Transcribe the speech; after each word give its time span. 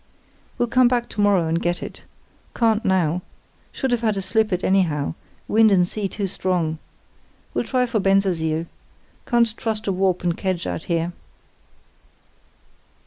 We'll 0.57 0.67
come 0.67 0.87
back 0.87 1.09
to 1.09 1.21
morrow 1.21 1.47
and 1.47 1.61
get 1.61 1.83
it. 1.83 2.05
Can't 2.55 2.83
now. 2.83 3.21
Should 3.71 3.91
have 3.91 4.01
had 4.01 4.15
to 4.15 4.21
slip 4.23 4.51
it 4.51 4.63
anyhow; 4.63 5.13
wind 5.47 5.71
and 5.71 5.85
sea 5.87 6.07
too 6.07 6.25
strong. 6.25 6.79
We'll 7.53 7.65
try 7.65 7.85
for 7.85 7.99
Bensersiel. 7.99 8.65
Can't 9.27 9.55
trust 9.55 9.83
to 9.83 9.91
a 9.91 9.93
warp 9.93 10.23
and 10.23 10.35
kedge 10.35 10.65
out 10.65 10.85
here. 10.85 11.13